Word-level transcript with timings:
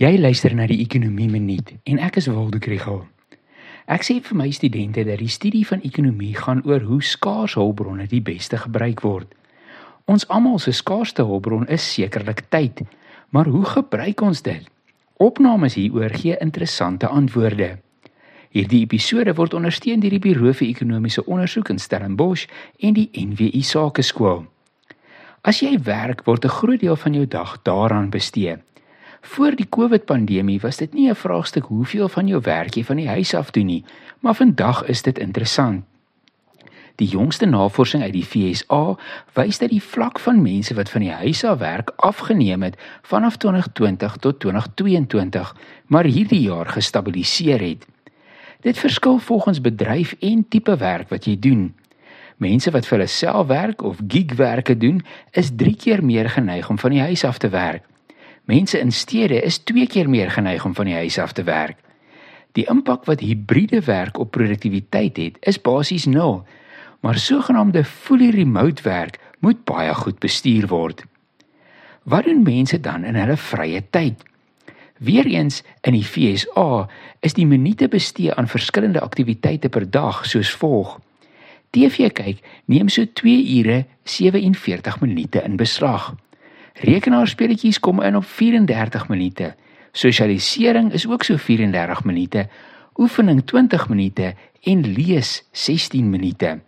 Jy 0.00 0.16
luister 0.16 0.54
na 0.56 0.64
die 0.64 0.78
Ekonomie 0.80 1.26
Minuut 1.28 1.74
en 1.84 1.98
ek 2.00 2.14
is 2.16 2.26
Waldo 2.32 2.56
Krugel. 2.64 3.02
Ek 3.84 4.00
sê 4.06 4.14
vir 4.24 4.36
my 4.40 4.46
studente 4.56 5.02
dat 5.04 5.18
die 5.20 5.28
studie 5.28 5.60
van 5.68 5.82
ekonomie 5.84 6.30
gaan 6.38 6.62
oor 6.64 6.86
hoe 6.88 7.02
skaars 7.04 7.58
hulpbronne 7.60 8.06
die 8.08 8.22
beste 8.24 8.56
gebruik 8.62 9.02
word. 9.04 9.28
Ons 10.08 10.24
almal 10.32 10.56
se 10.64 10.72
skaarsste 10.72 11.26
hulpbron 11.28 11.68
is 11.68 11.84
sekerlik 11.84 12.46
tyd, 12.48 12.80
maar 13.28 13.50
hoe 13.52 13.60
gebruik 13.68 14.24
ons 14.24 14.40
dit? 14.46 14.64
Opnames 15.20 15.76
hieroor 15.76 16.16
gee 16.16 16.40
interessante 16.40 17.12
antwoorde. 17.12 17.74
Hierdie 18.56 18.80
episode 18.86 19.36
word 19.36 19.58
ondersteun 19.60 20.00
deur 20.00 20.16
die 20.16 20.22
Buro 20.30 20.56
vir 20.56 20.70
Ekonomiese 20.70 21.26
Onderzoek 21.28 21.74
in 21.76 21.82
Stellenbosch 21.84 22.46
en 22.80 22.96
die 22.96 23.10
NWI 23.12 23.60
Sakeskool. 23.60 24.46
As 25.44 25.60
jy 25.60 25.76
werk, 25.84 26.24
word 26.24 26.48
'n 26.48 26.56
groot 26.56 26.80
deel 26.80 26.96
van 26.96 27.12
jou 27.12 27.26
dag 27.28 27.60
daaraan 27.68 28.08
bestee. 28.08 28.56
Voor 29.20 29.54
die 29.54 29.68
COVID-pandemie 29.68 30.60
was 30.60 30.76
dit 30.76 30.92
nie 30.92 31.08
'n 31.10 31.14
vraagstuk 31.14 31.64
hoeveel 31.64 32.08
van 32.08 32.26
jou 32.26 32.40
werk 32.42 32.74
jy 32.74 32.84
van 32.84 32.96
die 32.96 33.08
huis 33.08 33.34
af 33.34 33.50
doen 33.50 33.66
nie, 33.66 33.84
maar 34.18 34.34
vandag 34.34 34.84
is 34.84 35.02
dit 35.02 35.18
interessant. 35.18 35.84
Die 36.94 37.08
jongste 37.08 37.46
navorsing 37.46 38.02
uit 38.02 38.12
die 38.12 38.24
FSA 38.24 38.96
wys 39.32 39.58
dat 39.58 39.70
die 39.72 39.82
vlak 39.82 40.18
van 40.18 40.42
mense 40.42 40.74
wat 40.74 40.90
van 40.92 41.00
die 41.00 41.12
huis 41.12 41.44
af 41.44 41.58
werk 41.58 41.92
afgeneem 41.96 42.62
het 42.62 42.76
vanaf 43.02 43.36
2020 43.36 44.16
tot 44.16 44.40
2022, 44.40 45.56
maar 45.86 46.04
hierdie 46.04 46.40
jaar 46.40 46.66
gestabiliseer 46.66 47.60
het. 47.60 47.86
Dit 48.60 48.78
verskil 48.78 49.18
volgens 49.18 49.60
bedryf 49.60 50.14
en 50.20 50.48
tipe 50.48 50.76
werk 50.76 51.08
wat 51.08 51.24
jy 51.24 51.38
doen. 51.38 51.74
Mense 52.36 52.70
wat 52.70 52.86
vir 52.86 52.98
hulle 52.98 53.08
self 53.08 53.46
werk 53.46 53.82
of 53.82 53.98
gigwerke 54.08 54.76
doen, 54.76 55.00
is 55.30 55.50
3 55.56 55.76
keer 55.76 56.04
meer 56.04 56.28
geneig 56.30 56.68
om 56.70 56.78
van 56.78 56.90
die 56.90 57.00
huis 57.00 57.24
af 57.24 57.38
te 57.38 57.48
werk. 57.48 57.84
Mense 58.50 58.78
in 58.78 58.92
stede 58.92 59.40
is 59.40 59.58
2 59.58 59.86
keer 59.86 60.08
meer 60.10 60.30
geneig 60.30 60.64
om 60.64 60.74
van 60.74 60.88
die 60.88 60.94
huis 60.94 61.18
af 61.22 61.32
te 61.32 61.42
werk. 61.46 61.76
Die 62.58 62.64
impak 62.66 63.04
wat 63.06 63.20
hibriede 63.22 63.78
werk 63.86 64.18
op 64.18 64.30
produktiwiteit 64.34 65.16
het, 65.16 65.36
is 65.40 65.60
basies 65.60 66.06
nul. 66.10 66.40
Maar 67.00 67.18
sogenaamde 67.18 67.84
fully 67.84 68.30
remote 68.34 68.82
werk 68.82 69.20
moet 69.38 69.62
baie 69.64 69.94
goed 69.94 70.18
bestuur 70.18 70.66
word. 70.66 71.04
Wat 72.02 72.26
doen 72.26 72.42
mense 72.42 72.80
dan 72.80 73.04
in 73.04 73.14
hulle 73.14 73.36
vrye 73.36 73.84
tyd? 73.90 74.24
Weereens 74.98 75.62
in 75.86 75.94
die 75.94 76.04
FSA 76.04 76.88
is 77.22 77.38
die 77.38 77.46
minute 77.46 77.88
bestee 77.88 78.34
aan 78.34 78.50
verskillende 78.50 79.00
aktiwiteite 79.00 79.68
per 79.68 79.86
dag 79.90 80.24
soos 80.26 80.50
volg. 80.50 80.96
TV 81.70 82.10
kyk 82.10 82.42
neem 82.66 82.90
so 82.90 83.06
2 83.06 83.46
ure 83.60 83.84
47 84.02 85.00
minute 85.06 85.44
in 85.46 85.56
beslag. 85.56 86.10
Rekenaarspeletjies 86.74 87.80
kom 87.80 88.02
in 88.02 88.16
op 88.16 88.24
34 88.24 89.08
minute. 89.08 89.54
Sosialisering 89.92 90.92
is 90.92 91.08
ook 91.08 91.24
so 91.24 91.36
34 91.36 92.04
minute. 92.04 92.48
Oefening 92.96 93.44
20 93.44 93.88
minute 93.88 94.34
en 94.62 94.92
lees 94.92 95.44
16 95.52 96.10
minute. 96.10 96.60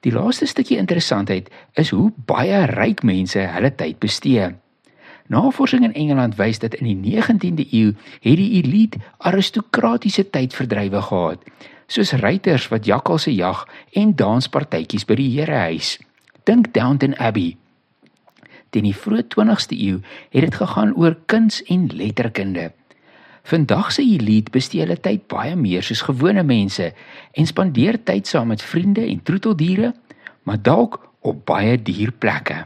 Die 0.00 0.12
laaste 0.12 0.46
stukkie 0.46 0.78
interessantheid 0.80 1.50
is 1.72 1.90
hoe 1.90 2.08
baie 2.26 2.64
ryk 2.70 3.02
mense 3.04 3.38
hulle 3.38 3.74
tyd 3.74 3.98
bestee. 4.00 4.48
Navorsing 5.30 5.84
in 5.84 5.94
Engeland 5.94 6.38
wys 6.40 6.58
dat 6.58 6.74
in 6.74 6.88
die 6.88 7.20
19de 7.20 7.66
eeu 7.70 7.92
het 8.24 8.36
die 8.40 8.62
elite 8.62 8.98
aristokratiese 9.18 10.24
tydverdrywe 10.30 11.02
gehad, 11.02 11.44
soos 11.86 12.12
ruiters 12.12 12.68
wat 12.72 12.86
jakkalse 12.86 13.34
jag 13.34 13.66
en 13.92 14.16
danspartytjies 14.16 15.04
by 15.06 15.18
die 15.20 15.30
herehuis. 15.36 15.98
Dink 16.48 16.72
Downton 16.74 17.14
Abbey. 17.18 17.56
Teen 18.70 18.86
die 18.86 18.96
vroeë 18.96 19.26
20ste 19.34 19.76
eeu 19.76 19.98
het 20.30 20.46
dit 20.46 20.54
gegaan 20.54 20.94
oor 20.94 21.16
kuns 21.26 21.62
en 21.66 21.88
letterkunde. 21.92 22.70
Vandag 23.42 23.92
se 23.92 24.02
elite 24.02 24.52
bestee 24.54 24.84
hulle 24.84 24.98
tyd 25.00 25.26
baie 25.32 25.56
meer 25.56 25.82
soos 25.82 26.04
gewone 26.06 26.42
mense 26.46 26.92
en 27.32 27.46
spandeer 27.46 27.98
tyd 28.04 28.28
saam 28.30 28.52
met 28.52 28.62
vriende 28.62 29.06
en 29.06 29.22
troeteldiere, 29.22 29.94
maar 30.44 30.60
dalk 30.62 31.00
op 31.20 31.44
baie 31.48 31.76
duur 31.82 32.12
plekke. 32.12 32.64